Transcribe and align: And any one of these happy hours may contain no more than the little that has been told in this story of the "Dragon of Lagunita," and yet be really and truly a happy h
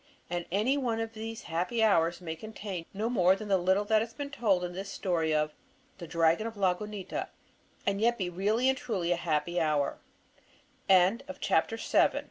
And 0.31 0.47
any 0.51 0.77
one 0.79 0.99
of 0.99 1.13
these 1.13 1.43
happy 1.43 1.83
hours 1.83 2.21
may 2.21 2.35
contain 2.35 2.87
no 2.91 3.07
more 3.07 3.35
than 3.35 3.49
the 3.49 3.57
little 3.59 3.85
that 3.85 4.01
has 4.01 4.15
been 4.15 4.31
told 4.31 4.63
in 4.63 4.73
this 4.73 4.89
story 4.89 5.31
of 5.31 5.53
the 5.99 6.07
"Dragon 6.07 6.47
of 6.47 6.57
Lagunita," 6.57 7.29
and 7.85 8.01
yet 8.01 8.17
be 8.17 8.27
really 8.27 8.67
and 8.67 8.75
truly 8.79 9.11
a 9.11 9.15
happy 9.15 9.59
h 9.59 11.21